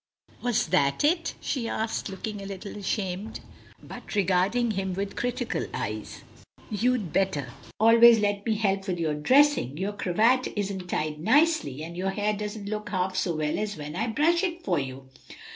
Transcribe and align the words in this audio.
"Was 0.41 0.65
that 0.69 1.03
it?" 1.03 1.35
she 1.41 1.69
asked, 1.69 2.09
looking 2.09 2.41
a 2.41 2.45
little 2.47 2.75
ashamed. 2.75 3.39
"But," 3.83 4.15
regarding 4.15 4.71
him 4.71 4.95
with 4.95 5.15
critical 5.15 5.67
eyes, 5.75 6.21
"you'd 6.71 7.13
better 7.13 7.49
always 7.79 8.17
let 8.17 8.43
me 8.43 8.55
help 8.55 8.87
with 8.87 8.97
your 8.99 9.13
dressing; 9.13 9.77
your 9.77 9.93
cravat 9.93 10.47
isn't 10.55 10.87
tied 10.87 11.19
nicely, 11.19 11.83
and 11.83 11.95
your 11.95 12.09
hair 12.09 12.33
doesn't 12.33 12.67
look 12.67 12.89
half 12.89 13.15
so 13.15 13.35
well 13.35 13.59
as 13.59 13.77
when 13.77 13.95
I 13.95 14.07
brush 14.07 14.43
it 14.43 14.63
for 14.65 14.79
you." 14.79 15.07